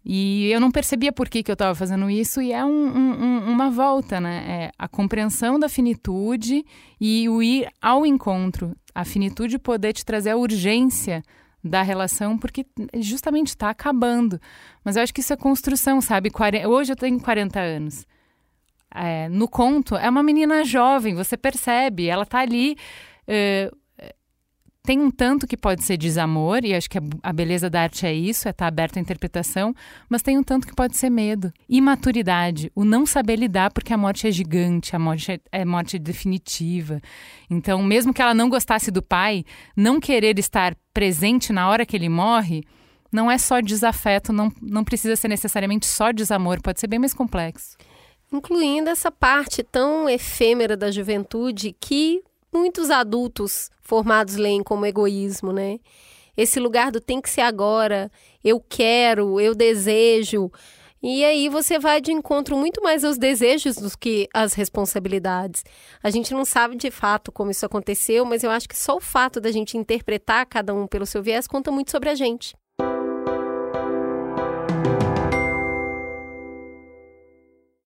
E 0.04 0.50
eu 0.50 0.60
não 0.60 0.70
percebia 0.70 1.12
por 1.12 1.28
que, 1.28 1.42
que 1.42 1.50
eu 1.50 1.54
estava 1.54 1.74
fazendo 1.74 2.08
isso, 2.08 2.40
e 2.40 2.52
é 2.52 2.64
um, 2.64 2.70
um, 2.70 3.50
uma 3.50 3.70
volta, 3.70 4.20
né? 4.20 4.44
É 4.46 4.70
a 4.78 4.88
compreensão 4.88 5.58
da 5.58 5.68
finitude 5.68 6.64
e 7.00 7.28
o 7.28 7.42
ir 7.42 7.68
ao 7.80 8.06
encontro. 8.06 8.74
A 8.94 9.04
finitude 9.04 9.58
poder 9.58 9.92
te 9.92 10.04
trazer 10.04 10.30
a 10.30 10.36
urgência 10.36 11.22
da 11.62 11.82
relação, 11.82 12.38
porque 12.38 12.66
justamente 12.96 13.48
está 13.48 13.68
acabando. 13.68 14.40
Mas 14.82 14.96
eu 14.96 15.02
acho 15.02 15.12
que 15.12 15.20
isso 15.20 15.32
é 15.32 15.36
construção, 15.36 16.00
sabe? 16.00 16.30
Hoje 16.66 16.92
eu 16.92 16.96
tenho 16.96 17.20
40 17.20 17.60
anos 17.60 18.06
é, 18.92 19.28
no 19.28 19.48
conto 19.48 19.96
é 19.96 20.08
uma 20.08 20.22
menina 20.22 20.64
jovem, 20.64 21.14
você 21.14 21.36
percebe, 21.36 22.08
ela 22.08 22.26
tá 22.26 22.40
ali. 22.40 22.76
É, 23.26 23.70
tem 24.82 24.98
um 24.98 25.10
tanto 25.10 25.46
que 25.46 25.56
pode 25.56 25.84
ser 25.84 25.96
desamor, 25.96 26.64
e 26.64 26.74
acho 26.74 26.88
que 26.88 26.98
a 27.22 27.32
beleza 27.32 27.68
da 27.68 27.82
arte 27.82 28.06
é 28.06 28.14
isso, 28.14 28.48
é 28.48 28.50
estar 28.50 28.64
tá 28.64 28.68
aberta 28.68 28.98
à 28.98 29.02
interpretação, 29.02 29.74
mas 30.08 30.22
tem 30.22 30.38
um 30.38 30.42
tanto 30.42 30.66
que 30.66 30.74
pode 30.74 30.96
ser 30.96 31.10
medo. 31.10 31.52
Imaturidade, 31.68 32.72
o 32.74 32.84
não 32.84 33.04
saber 33.04 33.36
lidar, 33.36 33.70
porque 33.72 33.92
a 33.92 33.98
morte 33.98 34.26
é 34.26 34.32
gigante, 34.32 34.96
a 34.96 34.98
morte 34.98 35.32
é, 35.32 35.40
é 35.52 35.64
morte 35.64 35.98
definitiva. 35.98 37.00
Então, 37.50 37.82
mesmo 37.82 38.14
que 38.14 38.22
ela 38.22 38.34
não 38.34 38.48
gostasse 38.48 38.90
do 38.90 39.02
pai, 39.02 39.44
não 39.76 40.00
querer 40.00 40.38
estar 40.38 40.74
presente 40.94 41.52
na 41.52 41.68
hora 41.68 41.84
que 41.84 41.96
ele 41.96 42.08
morre, 42.08 42.62
não 43.12 43.30
é 43.30 43.36
só 43.36 43.60
desafeto, 43.60 44.32
não, 44.32 44.50
não 44.62 44.82
precisa 44.82 45.14
ser 45.14 45.28
necessariamente 45.28 45.86
só 45.86 46.10
desamor, 46.10 46.60
pode 46.62 46.80
ser 46.80 46.86
bem 46.86 46.98
mais 46.98 47.12
complexo 47.12 47.76
incluindo 48.32 48.88
essa 48.88 49.10
parte 49.10 49.60
tão 49.62 50.08
efêmera 50.08 50.76
da 50.76 50.90
juventude 50.90 51.74
que 51.80 52.22
muitos 52.52 52.90
adultos 52.90 53.70
formados 53.80 54.36
leem 54.36 54.62
como 54.62 54.86
egoísmo, 54.86 55.52
né? 55.52 55.78
Esse 56.36 56.60
lugar 56.60 56.90
do 56.90 57.00
tem 57.00 57.20
que 57.20 57.28
ser 57.28 57.42
agora, 57.42 58.10
eu 58.42 58.60
quero, 58.60 59.40
eu 59.40 59.54
desejo. 59.54 60.50
E 61.02 61.24
aí 61.24 61.48
você 61.48 61.78
vai 61.78 62.00
de 62.00 62.12
encontro 62.12 62.56
muito 62.56 62.82
mais 62.82 63.04
aos 63.04 63.16
desejos 63.16 63.76
do 63.76 63.90
que 63.98 64.28
às 64.34 64.52
responsabilidades. 64.52 65.64
A 66.02 66.10
gente 66.10 66.34
não 66.34 66.44
sabe 66.44 66.76
de 66.76 66.90
fato 66.90 67.32
como 67.32 67.50
isso 67.50 67.64
aconteceu, 67.64 68.24
mas 68.24 68.44
eu 68.44 68.50
acho 68.50 68.68
que 68.68 68.76
só 68.76 68.96
o 68.96 69.00
fato 69.00 69.40
da 69.40 69.50
gente 69.50 69.78
interpretar 69.78 70.44
cada 70.46 70.74
um 70.74 70.86
pelo 70.86 71.06
seu 71.06 71.22
viés 71.22 71.46
conta 71.46 71.70
muito 71.70 71.90
sobre 71.90 72.10
a 72.10 72.14
gente. 72.14 72.54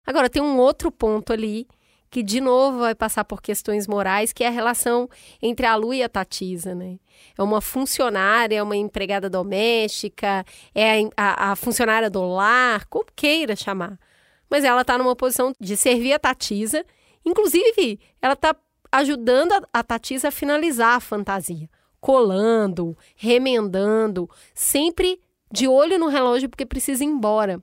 Agora, 0.07 0.29
tem 0.29 0.43
um 0.43 0.59
outro 0.59 0.93
ponto 0.93 1.33
ali 1.33 1.67
que 2.15 2.23
de 2.23 2.41
novo 2.41 2.79
vai 2.79 2.95
passar 2.95 3.25
por 3.25 3.43
questões 3.43 3.89
morais, 3.89 4.33
que 4.33 4.45
é 4.45 4.47
a 4.47 4.51
relação 4.51 5.11
entre 5.43 5.67
a 5.67 5.75
Lu 5.75 5.93
e 5.93 6.01
a 6.01 6.09
Tatisa, 6.09 6.73
né? 6.73 7.01
É 7.37 7.43
uma 7.43 7.61
funcionária, 7.61 8.57
é 8.57 8.63
uma 8.63 8.77
empregada 8.77 9.29
doméstica, 9.29 10.47
é 10.73 11.01
a, 11.01 11.09
a, 11.17 11.51
a 11.51 11.57
funcionária 11.57 12.09
do 12.09 12.25
lar, 12.25 12.87
como 12.87 13.07
queira 13.17 13.57
chamar. 13.57 13.99
Mas 14.49 14.63
ela 14.63 14.83
está 14.83 14.97
numa 14.97 15.17
posição 15.17 15.53
de 15.59 15.77
servir 15.77 16.13
a 16.13 16.19
Tatisa 16.21 16.87
Inclusive, 17.25 17.99
ela 18.23 18.35
está 18.35 18.55
ajudando 18.93 19.51
a, 19.51 19.63
a 19.73 19.83
Tatisa 19.83 20.29
a 20.29 20.31
finalizar 20.31 20.95
a 20.95 21.01
fantasia, 21.01 21.69
colando, 22.01 22.97
remendando, 23.17 24.31
sempre 24.55 25.19
de 25.51 25.67
olho 25.67 25.99
no 25.99 26.07
relógio 26.07 26.49
porque 26.49 26.65
precisa 26.65 27.03
ir 27.03 27.09
embora. 27.09 27.61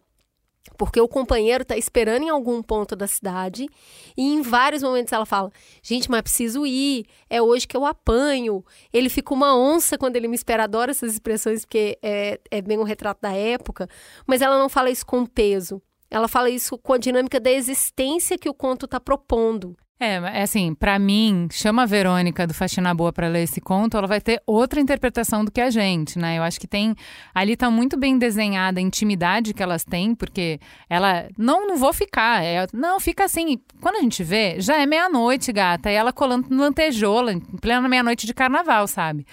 Porque 0.77 1.01
o 1.01 1.07
companheiro 1.07 1.63
está 1.63 1.75
esperando 1.75 2.23
em 2.23 2.29
algum 2.29 2.61
ponto 2.61 2.95
da 2.95 3.07
cidade 3.07 3.67
e 4.15 4.33
em 4.33 4.41
vários 4.41 4.83
momentos 4.83 5.11
ela 5.11 5.25
fala: 5.25 5.51
Gente, 5.81 6.09
mas 6.09 6.21
preciso 6.21 6.65
ir, 6.65 7.05
é 7.29 7.41
hoje 7.41 7.67
que 7.67 7.75
eu 7.75 7.85
apanho. 7.85 8.63
Ele 8.93 9.09
fica 9.09 9.33
uma 9.33 9.55
onça 9.55 9.97
quando 9.97 10.15
ele 10.15 10.27
me 10.27 10.35
espera. 10.35 10.63
Adoro 10.63 10.91
essas 10.91 11.13
expressões 11.13 11.65
porque 11.65 11.97
é, 12.01 12.39
é 12.49 12.61
bem 12.61 12.77
um 12.77 12.83
retrato 12.83 13.21
da 13.21 13.31
época, 13.31 13.87
mas 14.27 14.41
ela 14.41 14.57
não 14.57 14.69
fala 14.69 14.89
isso 14.89 15.05
com 15.05 15.25
peso. 15.25 15.81
Ela 16.09 16.27
fala 16.27 16.49
isso 16.49 16.77
com 16.77 16.93
a 16.93 16.97
dinâmica 16.97 17.39
da 17.39 17.51
existência 17.51 18.37
que 18.37 18.49
o 18.49 18.53
conto 18.53 18.85
está 18.85 18.99
propondo. 18.99 19.75
É, 20.03 20.15
é 20.15 20.41
assim, 20.41 20.73
para 20.73 20.97
mim, 20.97 21.47
chama 21.51 21.83
a 21.83 21.85
Verônica 21.85 22.47
do 22.47 22.55
Faxina 22.55 22.91
Boa 22.91 23.13
para 23.13 23.27
ler 23.27 23.43
esse 23.43 23.61
conto, 23.61 23.95
ela 23.95 24.07
vai 24.07 24.19
ter 24.19 24.41
outra 24.47 24.81
interpretação 24.81 25.45
do 25.45 25.51
que 25.51 25.61
a 25.61 25.69
gente, 25.69 26.17
né? 26.17 26.39
Eu 26.39 26.43
acho 26.43 26.59
que 26.59 26.65
tem 26.65 26.95
ali 27.35 27.55
tá 27.55 27.69
muito 27.69 27.95
bem 27.95 28.17
desenhada 28.17 28.79
a 28.79 28.81
intimidade 28.81 29.53
que 29.53 29.61
elas 29.61 29.83
têm, 29.83 30.15
porque 30.15 30.59
ela 30.89 31.29
não 31.37 31.67
não 31.67 31.77
vou 31.77 31.93
ficar, 31.93 32.43
é, 32.43 32.65
não, 32.73 32.99
fica 32.99 33.25
assim. 33.25 33.59
Quando 33.79 33.97
a 33.97 34.01
gente 34.01 34.23
vê, 34.23 34.59
já 34.59 34.75
é 34.81 34.87
meia-noite, 34.87 35.53
gata, 35.53 35.91
e 35.91 35.93
ela 35.93 36.11
colando 36.11 36.47
lantejola, 36.49 37.33
em 37.33 37.39
plena 37.39 37.87
meia-noite 37.87 38.25
de 38.25 38.33
carnaval, 38.33 38.87
sabe? 38.87 39.23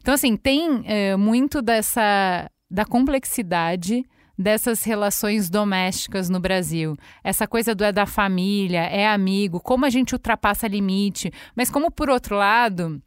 Então 0.00 0.14
assim, 0.14 0.38
tem 0.38 0.84
é, 0.86 1.16
muito 1.16 1.60
dessa 1.60 2.50
da 2.70 2.86
complexidade 2.86 4.02
dessas 4.38 4.82
relações 4.82 5.48
domésticas 5.48 6.28
no 6.28 6.40
Brasil. 6.40 6.96
Essa 7.22 7.46
coisa 7.46 7.74
do 7.74 7.84
é 7.84 7.92
da 7.92 8.06
família, 8.06 8.82
é 8.82 9.06
amigo, 9.06 9.60
como 9.60 9.86
a 9.86 9.90
gente 9.90 10.12
ultrapassa 10.12 10.66
limite, 10.66 11.32
mas 11.56 11.70
como 11.70 11.90
por 11.90 12.10
outro 12.10 12.36
lado, 12.36 13.00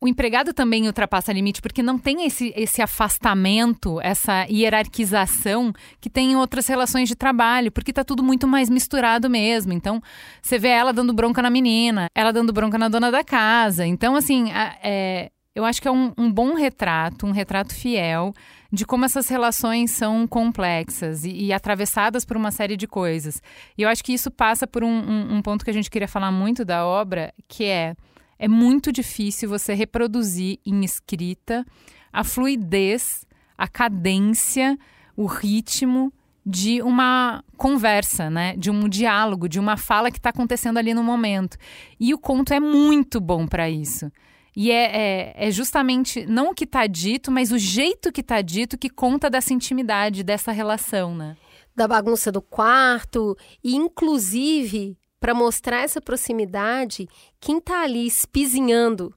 o 0.00 0.06
empregado 0.06 0.52
também 0.52 0.86
ultrapassa 0.86 1.32
limite 1.32 1.62
porque 1.62 1.82
não 1.82 1.98
tem 1.98 2.26
esse, 2.26 2.52
esse 2.54 2.82
afastamento, 2.82 4.00
essa 4.00 4.44
hierarquização 4.44 5.72
que 6.00 6.10
tem 6.10 6.32
em 6.32 6.36
outras 6.36 6.66
relações 6.66 7.08
de 7.08 7.16
trabalho, 7.16 7.72
porque 7.72 7.90
está 7.90 8.04
tudo 8.04 8.22
muito 8.22 8.46
mais 8.46 8.68
misturado 8.68 9.28
mesmo. 9.30 9.72
Então, 9.72 10.02
você 10.40 10.58
vê 10.58 10.68
ela 10.68 10.92
dando 10.92 11.14
bronca 11.14 11.40
na 11.40 11.50
menina, 11.50 12.08
ela 12.14 12.32
dando 12.32 12.52
bronca 12.52 12.76
na 12.76 12.88
dona 12.88 13.10
da 13.10 13.24
casa. 13.24 13.86
Então, 13.86 14.14
assim, 14.14 14.50
é, 14.52 15.30
eu 15.56 15.64
acho 15.64 15.80
que 15.80 15.88
é 15.88 15.90
um, 15.90 16.12
um 16.18 16.30
bom 16.30 16.54
retrato, 16.54 17.26
um 17.26 17.30
retrato 17.30 17.74
fiel 17.74 18.34
de 18.70 18.84
como 18.84 19.06
essas 19.06 19.26
relações 19.26 19.90
são 19.90 20.26
complexas 20.26 21.24
e, 21.24 21.30
e, 21.30 21.52
atravessadas 21.52 22.26
por 22.26 22.36
uma 22.36 22.50
série 22.50 22.76
de 22.76 22.86
coisas. 22.86 23.42
E 23.76 23.80
eu 23.80 23.88
acho 23.88 24.04
que 24.04 24.12
isso 24.12 24.30
passa 24.30 24.66
por 24.66 24.84
um, 24.84 24.88
um, 24.88 25.36
um 25.36 25.42
ponto 25.42 25.64
que 25.64 25.70
a 25.70 25.72
gente 25.74 25.90
queria 25.90 26.06
falar 26.06 26.30
muito 26.30 26.62
da 26.62 26.84
obra, 26.84 27.32
que 27.48 27.64
é 27.64 27.96
é 28.38 28.46
muito 28.46 28.92
difícil 28.92 29.48
você 29.48 29.72
reproduzir 29.72 30.58
em 30.66 30.84
escrita 30.84 31.64
a 32.12 32.22
fluidez, 32.22 33.24
a 33.56 33.66
cadência, 33.66 34.78
o 35.16 35.24
ritmo 35.24 36.12
de 36.44 36.82
uma 36.82 37.42
conversa, 37.56 38.28
né? 38.28 38.54
De 38.58 38.70
um 38.70 38.90
diálogo, 38.90 39.48
de 39.48 39.58
uma 39.58 39.78
fala 39.78 40.10
que 40.10 40.18
está 40.18 40.28
acontecendo 40.28 40.76
ali 40.76 40.92
no 40.92 41.02
momento. 41.02 41.56
E 41.98 42.12
o 42.12 42.18
conto 42.18 42.52
é 42.52 42.60
muito 42.60 43.22
bom 43.22 43.46
para 43.46 43.70
isso. 43.70 44.12
E 44.56 44.70
é, 44.70 44.84
é, 44.84 45.34
é, 45.36 45.50
justamente 45.50 46.24
não 46.24 46.48
o 46.48 46.54
que 46.54 46.64
está 46.64 46.86
dito, 46.86 47.30
mas 47.30 47.52
o 47.52 47.58
jeito 47.58 48.10
que 48.10 48.22
está 48.22 48.40
dito 48.40 48.78
que 48.78 48.88
conta 48.88 49.28
dessa 49.28 49.52
intimidade, 49.52 50.24
dessa 50.24 50.50
relação, 50.50 51.14
né? 51.14 51.36
Da 51.74 51.86
bagunça 51.86 52.32
do 52.32 52.40
quarto, 52.40 53.36
e 53.62 53.76
inclusive, 53.76 54.96
para 55.20 55.34
mostrar 55.34 55.82
essa 55.82 56.00
proximidade, 56.00 57.06
quem 57.38 57.58
está 57.58 57.82
ali 57.82 58.06
espizinhando, 58.06 59.14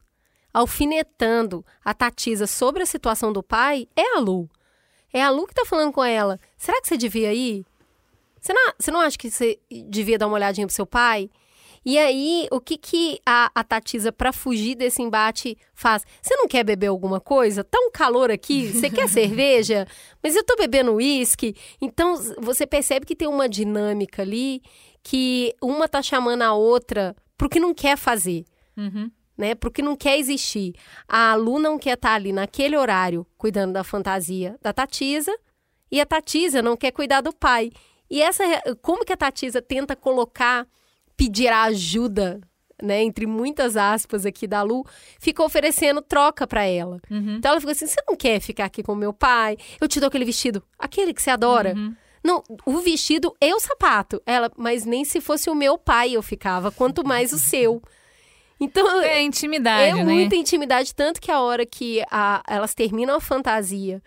alfinetando 0.53 1.65
a 1.85 1.93
Tatisa 1.93 2.45
sobre 2.45 2.83
a 2.83 2.85
situação 2.85 3.31
do 3.31 3.41
pai 3.41 3.87
é 3.95 4.17
a 4.17 4.19
Lu. 4.19 4.49
É 5.13 5.23
a 5.23 5.29
Lu 5.29 5.45
que 5.45 5.53
está 5.53 5.65
falando 5.65 5.93
com 5.93 6.03
ela. 6.03 6.37
Será 6.57 6.81
que 6.81 6.87
você 6.89 6.97
devia 6.97 7.33
ir? 7.33 7.65
Você 8.41 8.51
não, 8.53 8.73
você 8.77 8.91
não 8.91 8.99
acha 8.99 9.17
que 9.17 9.31
você 9.31 9.57
devia 9.87 10.17
dar 10.17 10.27
uma 10.27 10.35
olhadinha 10.35 10.67
pro 10.67 10.75
seu 10.75 10.85
pai? 10.85 11.29
E 11.89 11.97
aí, 11.97 12.47
o 12.51 12.61
que, 12.61 12.77
que 12.77 13.19
a, 13.25 13.49
a 13.55 13.63
Tatisa, 13.63 14.11
para 14.11 14.31
fugir 14.31 14.75
desse 14.75 15.01
embate, 15.01 15.57
faz? 15.73 16.05
Você 16.21 16.35
não 16.35 16.47
quer 16.47 16.63
beber 16.63 16.85
alguma 16.85 17.19
coisa? 17.19 17.63
Tá 17.63 17.79
um 17.79 17.89
calor 17.89 18.29
aqui? 18.29 18.67
Você 18.67 18.91
quer 18.91 19.09
cerveja? 19.09 19.87
Mas 20.21 20.35
eu 20.35 20.43
tô 20.43 20.55
bebendo 20.55 20.93
uísque. 20.93 21.55
Então, 21.81 22.15
você 22.37 22.67
percebe 22.67 23.07
que 23.07 23.15
tem 23.15 23.27
uma 23.27 23.49
dinâmica 23.49 24.21
ali 24.21 24.61
que 25.01 25.55
uma 25.59 25.89
tá 25.89 25.99
chamando 25.99 26.43
a 26.43 26.53
outra 26.53 27.15
pro 27.35 27.49
que 27.49 27.59
não 27.59 27.73
quer 27.73 27.97
fazer. 27.97 28.45
Uhum. 28.77 29.09
Né, 29.35 29.55
porque 29.55 29.81
não 29.81 29.95
quer 29.95 30.19
existir. 30.19 30.75
A 31.07 31.33
Lu 31.33 31.57
não 31.57 31.79
quer 31.79 31.95
estar 31.95 32.09
tá 32.09 32.13
ali 32.13 32.31
naquele 32.31 32.77
horário 32.77 33.25
cuidando 33.35 33.73
da 33.73 33.83
fantasia 33.83 34.59
da 34.61 34.71
Tatisa 34.71 35.35
e 35.91 35.99
a 35.99 36.05
Tatisa 36.05 36.61
não 36.61 36.77
quer 36.77 36.91
cuidar 36.91 37.21
do 37.21 37.33
pai. 37.33 37.71
E 38.11 38.21
essa 38.21 38.43
como 38.79 39.03
que 39.03 39.13
a 39.13 39.17
Tatisa 39.17 39.59
tenta 39.59 39.95
colocar 39.95 40.67
pedir 41.19 41.49
a 41.49 41.63
ajuda, 41.63 42.39
né, 42.81 43.03
entre 43.03 43.27
muitas 43.27 43.75
aspas 43.75 44.25
aqui 44.25 44.47
da 44.47 44.61
Lu, 44.61 44.85
fica 45.19 45.43
oferecendo 45.43 46.01
troca 46.01 46.47
para 46.47 46.63
ela. 46.63 46.97
Uhum. 47.11 47.35
Então 47.35 47.51
ela 47.51 47.59
fica 47.59 47.73
assim: 47.73 47.85
você 47.85 48.01
não 48.07 48.15
quer 48.15 48.39
ficar 48.39 48.63
aqui 48.63 48.81
com 48.81 48.95
meu 48.95 49.11
pai? 49.11 49.57
Eu 49.81 49.87
te 49.89 49.99
dou 49.99 50.07
aquele 50.07 50.23
vestido, 50.23 50.63
aquele 50.79 51.13
que 51.13 51.21
você 51.21 51.29
adora. 51.29 51.73
Uhum. 51.75 51.93
Não, 52.23 52.41
o 52.65 52.79
vestido 52.79 53.35
e 53.41 53.53
o 53.53 53.59
sapato. 53.59 54.21
Ela, 54.25 54.49
mas 54.55 54.85
nem 54.85 55.03
se 55.03 55.19
fosse 55.19 55.49
o 55.49 55.55
meu 55.55 55.77
pai 55.77 56.13
eu 56.13 56.21
ficava, 56.21 56.71
quanto 56.71 57.05
mais 57.05 57.33
o 57.33 57.39
seu. 57.39 57.81
Então, 58.57 58.85
é 59.03 59.21
intimidade, 59.21 59.89
é 59.89 59.93
né? 59.93 60.03
muita 60.03 60.37
intimidade, 60.37 60.95
tanto 60.95 61.19
que 61.19 61.31
a 61.31 61.41
hora 61.41 61.65
que 61.65 62.01
a, 62.09 62.41
elas 62.47 62.73
terminam 62.73 63.17
a 63.17 63.21
fantasia 63.21 64.01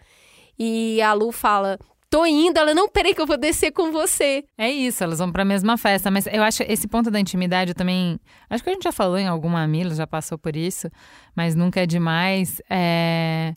e 0.58 1.02
a 1.02 1.12
Lu 1.12 1.30
fala: 1.30 1.78
tô 2.12 2.26
indo. 2.26 2.58
Ela, 2.58 2.74
não, 2.74 2.90
peraí 2.90 3.14
que 3.14 3.22
eu 3.22 3.26
vou 3.26 3.38
descer 3.38 3.72
com 3.72 3.90
você. 3.90 4.44
É 4.58 4.70
isso, 4.70 5.02
elas 5.02 5.18
vão 5.18 5.32
pra 5.32 5.46
mesma 5.46 5.78
festa. 5.78 6.10
Mas 6.10 6.26
eu 6.26 6.42
acho 6.42 6.62
esse 6.64 6.86
ponto 6.86 7.10
da 7.10 7.18
intimidade 7.18 7.72
também. 7.72 8.20
Acho 8.50 8.62
que 8.62 8.68
a 8.68 8.74
gente 8.74 8.84
já 8.84 8.92
falou 8.92 9.16
em 9.16 9.26
alguma 9.26 9.66
Mila, 9.66 9.94
já 9.94 10.06
passou 10.06 10.36
por 10.36 10.54
isso, 10.54 10.90
mas 11.34 11.54
nunca 11.54 11.80
é 11.80 11.86
demais. 11.86 12.60
É. 12.68 13.54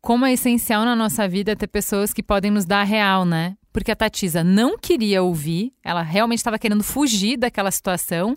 Como 0.00 0.24
é 0.24 0.32
essencial 0.32 0.84
na 0.84 0.96
nossa 0.96 1.28
vida 1.28 1.54
ter 1.54 1.66
pessoas 1.66 2.14
que 2.14 2.22
podem 2.22 2.50
nos 2.50 2.64
dar 2.64 2.80
a 2.80 2.84
real, 2.84 3.26
né? 3.26 3.56
Porque 3.72 3.90
a 3.90 3.96
Tatisa 3.96 4.42
não 4.42 4.78
queria 4.78 5.22
ouvir, 5.22 5.72
ela 5.84 6.02
realmente 6.02 6.38
estava 6.38 6.58
querendo 6.58 6.82
fugir 6.82 7.36
daquela 7.36 7.70
situação. 7.70 8.34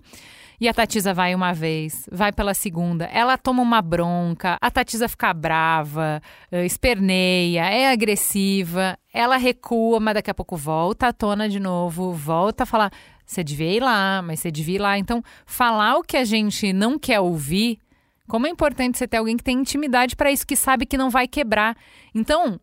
E 0.60 0.68
a 0.68 0.74
Tatisa 0.74 1.12
vai 1.12 1.34
uma 1.34 1.54
vez, 1.54 2.08
vai 2.12 2.32
pela 2.32 2.54
segunda, 2.54 3.06
ela 3.06 3.36
toma 3.36 3.64
uma 3.64 3.82
bronca, 3.82 4.58
a 4.62 4.70
Tatisa 4.70 5.08
fica 5.08 5.34
brava, 5.34 6.22
eh, 6.52 6.64
esperneia, 6.68 7.66
é 7.66 7.92
agressiva, 7.92 8.96
ela 9.14 9.38
recua, 9.38 10.00
mas 10.00 10.14
daqui 10.14 10.32
a 10.32 10.34
pouco 10.34 10.56
volta 10.56 11.08
à 11.08 11.14
tona 11.14 11.50
de 11.50 11.60
novo, 11.60 12.14
volta 12.14 12.64
a 12.64 12.66
falar: 12.66 12.92
você 13.26 13.44
devia 13.44 13.74
ir 13.74 13.82
lá, 13.82 14.22
mas 14.22 14.40
você 14.40 14.52
devia 14.52 14.76
ir 14.76 14.80
lá. 14.80 14.98
Então, 14.98 15.24
falar 15.46 15.98
o 15.98 16.04
que 16.04 16.18
a 16.18 16.24
gente 16.24 16.72
não 16.72 16.98
quer 16.98 17.20
ouvir, 17.20 17.80
como 18.28 18.48
é 18.48 18.50
importante 18.50 18.98
você 18.98 19.08
ter 19.08 19.18
alguém 19.18 19.38
que 19.38 19.44
tem 19.44 19.60
intimidade 19.60 20.16
para 20.16 20.32
isso, 20.32 20.48
que 20.48 20.56
sabe 20.56 20.86
que 20.86 20.98
não 20.98 21.10
vai 21.10 21.28
quebrar. 21.28 21.78
Então, 22.16 22.60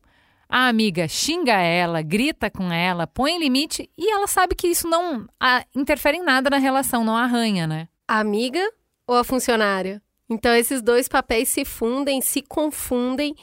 a 0.49 0.69
amiga 0.69 1.07
xinga 1.07 1.52
ela, 1.52 2.00
grita 2.00 2.50
com 2.50 2.73
ela, 2.73 3.07
põe 3.07 3.38
limite 3.38 3.90
e 3.99 4.11
ela 4.11 4.26
sabe 4.26 4.55
que 4.55 4.67
isso 4.67 4.88
não 4.88 5.28
a, 5.38 5.64
interfere 5.76 6.17
em 6.17 6.25
nada 6.25 6.49
na 6.49 6.57
relação, 6.57 7.05
não 7.05 7.17
arranha, 7.17 7.67
né? 7.67 7.88
A 8.07 8.21
amiga 8.21 8.67
ou 9.07 9.17
a 9.17 9.25
funcionária? 9.25 10.00
Então 10.28 10.55
esses 10.55 10.81
dois 10.81 11.07
papéis 11.07 11.49
se 11.49 11.64
fundem, 11.64 12.23
se 12.23 12.40
confundem 12.40 13.35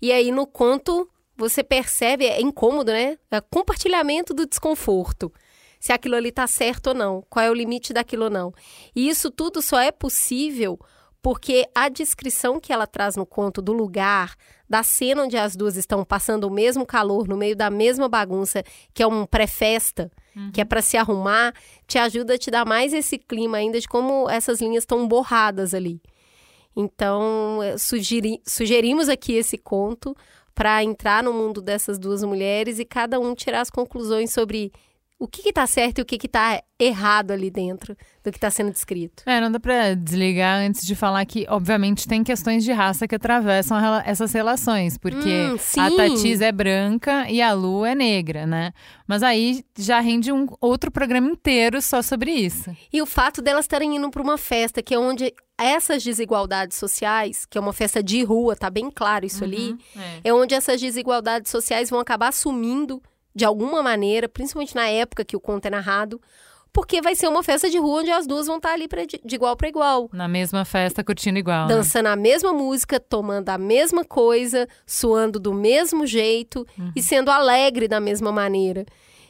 e 0.00 0.12
aí 0.12 0.30
no 0.30 0.46
conto 0.46 1.08
você 1.42 1.62
percebe, 1.62 2.26
é 2.26 2.40
incômodo, 2.40 2.92
né? 2.92 3.18
É 3.30 3.40
compartilhamento 3.40 4.32
do 4.32 4.46
desconforto. 4.46 5.32
Se 5.80 5.92
aquilo 5.92 6.14
ali 6.14 6.30
tá 6.30 6.46
certo 6.46 6.88
ou 6.88 6.94
não, 6.94 7.24
qual 7.28 7.44
é 7.44 7.50
o 7.50 7.54
limite 7.54 7.92
daquilo 7.92 8.24
ou 8.24 8.30
não. 8.30 8.54
E 8.94 9.08
isso 9.08 9.30
tudo 9.30 9.60
só 9.60 9.80
é 9.80 9.90
possível 9.90 10.78
porque 11.20 11.68
a 11.72 11.88
descrição 11.88 12.58
que 12.58 12.72
ela 12.72 12.86
traz 12.86 13.14
no 13.14 13.24
conto 13.24 13.62
do 13.62 13.72
lugar, 13.72 14.34
da 14.68 14.82
cena 14.82 15.22
onde 15.22 15.36
as 15.36 15.54
duas 15.54 15.76
estão 15.76 16.04
passando 16.04 16.44
o 16.44 16.50
mesmo 16.50 16.84
calor 16.84 17.28
no 17.28 17.36
meio 17.36 17.54
da 17.54 17.70
mesma 17.70 18.08
bagunça, 18.08 18.64
que 18.92 19.02
é 19.02 19.06
um 19.06 19.24
pré-festa, 19.24 20.10
uhum. 20.34 20.50
que 20.52 20.60
é 20.60 20.64
para 20.64 20.82
se 20.82 20.96
arrumar, 20.96 21.54
te 21.86 21.96
ajuda 21.96 22.34
a 22.34 22.38
te 22.38 22.50
dar 22.50 22.66
mais 22.66 22.92
esse 22.92 23.18
clima 23.18 23.58
ainda 23.58 23.78
de 23.78 23.88
como 23.88 24.28
essas 24.28 24.60
linhas 24.60 24.82
estão 24.82 25.06
borradas 25.06 25.74
ali. 25.74 26.00
Então, 26.74 27.60
sugeri, 27.78 28.40
sugerimos 28.46 29.08
aqui 29.08 29.34
esse 29.34 29.58
conto 29.58 30.16
para 30.54 30.82
entrar 30.82 31.22
no 31.22 31.32
mundo 31.32 31.60
dessas 31.60 31.98
duas 31.98 32.22
mulheres 32.22 32.78
e 32.78 32.84
cada 32.84 33.18
um 33.18 33.34
tirar 33.34 33.60
as 33.60 33.70
conclusões 33.70 34.32
sobre 34.32 34.72
o 35.22 35.28
que 35.28 35.50
está 35.50 35.68
certo 35.68 36.00
e 36.00 36.02
o 36.02 36.04
que 36.04 36.18
está 36.26 36.60
errado 36.80 37.30
ali 37.30 37.48
dentro 37.48 37.96
do 38.24 38.32
que 38.32 38.38
está 38.38 38.50
sendo 38.50 38.72
descrito. 38.72 39.22
É, 39.24 39.40
não 39.40 39.52
dá 39.52 39.60
para 39.60 39.94
desligar 39.94 40.58
antes 40.58 40.84
de 40.84 40.96
falar 40.96 41.24
que, 41.24 41.46
obviamente, 41.48 42.08
tem 42.08 42.24
questões 42.24 42.64
de 42.64 42.72
raça 42.72 43.06
que 43.06 43.14
atravessam 43.14 43.78
essas 44.04 44.32
relações, 44.32 44.98
porque 44.98 45.52
hum, 45.52 45.80
a 45.80 45.90
Tatiz 45.92 46.40
é 46.40 46.50
branca 46.50 47.30
e 47.30 47.40
a 47.40 47.52
Lu 47.52 47.86
é 47.86 47.94
negra, 47.94 48.46
né? 48.46 48.72
Mas 49.06 49.22
aí 49.22 49.64
já 49.78 50.00
rende 50.00 50.32
um 50.32 50.44
outro 50.60 50.90
programa 50.90 51.30
inteiro 51.30 51.80
só 51.80 52.02
sobre 52.02 52.32
isso. 52.32 52.76
E 52.92 53.00
o 53.00 53.06
fato 53.06 53.40
delas 53.40 53.66
estarem 53.66 53.94
indo 53.94 54.10
para 54.10 54.22
uma 54.22 54.36
festa 54.36 54.82
que 54.82 54.92
é 54.92 54.98
onde 54.98 55.32
essas 55.56 56.02
desigualdades 56.02 56.76
sociais, 56.76 57.46
que 57.46 57.56
é 57.56 57.60
uma 57.60 57.72
festa 57.72 58.02
de 58.02 58.24
rua, 58.24 58.56
tá 58.56 58.68
bem 58.68 58.90
claro 58.90 59.24
isso 59.24 59.44
uhum, 59.44 59.50
ali, 59.50 59.76
é. 60.24 60.30
é 60.30 60.34
onde 60.34 60.52
essas 60.52 60.80
desigualdades 60.80 61.48
sociais 61.48 61.90
vão 61.90 62.00
acabar 62.00 62.30
assumindo 62.30 63.00
de 63.34 63.44
alguma 63.44 63.82
maneira, 63.82 64.28
principalmente 64.28 64.74
na 64.74 64.88
época 64.88 65.24
que 65.24 65.36
o 65.36 65.40
conto 65.40 65.66
é 65.66 65.70
narrado, 65.70 66.20
porque 66.72 67.02
vai 67.02 67.14
ser 67.14 67.28
uma 67.28 67.42
festa 67.42 67.68
de 67.68 67.78
rua 67.78 68.00
onde 68.00 68.10
as 68.10 68.26
duas 68.26 68.46
vão 68.46 68.56
estar 68.56 68.72
ali 68.72 68.88
pra, 68.88 69.04
de 69.04 69.34
igual 69.34 69.54
para 69.56 69.68
igual. 69.68 70.08
Na 70.12 70.26
mesma 70.26 70.64
festa, 70.64 71.04
curtindo 71.04 71.38
igual. 71.38 71.68
Né? 71.68 71.74
Dançando 71.74 72.04
né? 72.04 72.12
a 72.12 72.16
mesma 72.16 72.52
música, 72.52 72.98
tomando 72.98 73.50
a 73.50 73.58
mesma 73.58 74.04
coisa, 74.04 74.66
suando 74.86 75.38
do 75.38 75.52
mesmo 75.52 76.06
jeito 76.06 76.66
uhum. 76.78 76.92
e 76.96 77.02
sendo 77.02 77.30
alegre 77.30 77.86
da 77.86 78.00
mesma 78.00 78.32
maneira. 78.32 78.86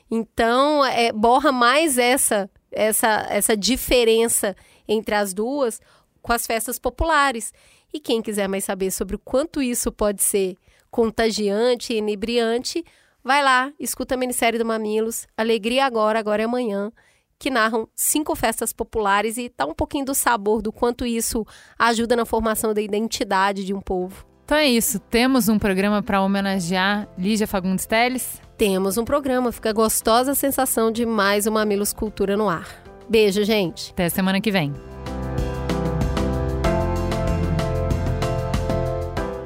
Então, 0.09 0.85
é, 0.85 1.11
borra 1.11 1.51
mais 1.51 1.99
essa, 1.99 2.49
essa, 2.71 3.27
essa 3.29 3.57
diferença 3.57 4.55
entre 4.87 5.15
as 5.15 5.35
duas 5.35 5.81
com 6.21 6.33
as 6.33 6.47
festas 6.47 6.79
populares. 6.79 7.53
E 7.93 7.99
quem 7.99 8.23
quiser 8.23 8.49
mais 8.49 8.65
saber 8.65 8.91
sobre 8.93 9.17
o 9.17 9.19
quanto 9.19 9.61
isso 9.61 9.91
pode 9.91 10.23
ser 10.23 10.57
contagiante 10.91 11.93
e 11.93 11.97
inebriante, 11.97 12.85
Vai 13.25 13.41
lá, 13.41 13.73
escuta 13.79 14.17
a 14.17 14.19
minissérie 14.19 14.59
do 14.59 14.65
Mamilos, 14.65 15.29
Alegria 15.37 15.87
Agora, 15.87 16.19
Agora 16.19 16.43
é 16.43 16.45
Amanhã, 16.45 16.91
que 17.39 17.51
narram 17.51 17.89
cinco 17.95 18.35
festas 18.35 18.73
populares 18.73 19.37
e 19.39 19.53
dá 19.57 19.65
um 19.65 19.75
pouquinho 19.75 20.05
do 20.05 20.13
sabor 20.13 20.61
do 20.61 20.73
quanto 20.73 21.07
isso 21.07 21.47
ajuda 21.79 22.17
na 22.17 22.25
formação 22.25 22.75
da 22.75 22.83
identidade 22.83 23.65
de 23.65 23.73
um 23.73 23.81
povo. 23.81 24.27
Então 24.45 24.57
é 24.57 24.67
isso, 24.67 24.99
temos 24.99 25.49
um 25.49 25.57
programa 25.57 26.03
para 26.03 26.21
homenagear 26.21 27.09
Lígia 27.17 27.47
Fagundes 27.47 27.87
Teles? 27.87 28.43
Temos 28.59 28.99
um 28.99 29.05
programa, 29.05 29.53
fica 29.53 29.73
gostosa 29.73 30.33
a 30.33 30.35
sensação 30.35 30.91
de 30.91 31.07
mais 31.07 31.47
uma 31.47 31.61
Mamilos 31.61 31.93
Cultura 31.93 32.37
no 32.37 32.49
ar. 32.49 32.67
Beijo, 33.09 33.45
gente. 33.45 33.93
Até 33.93 34.09
semana 34.09 34.41
que 34.41 34.51
vem. 34.51 34.75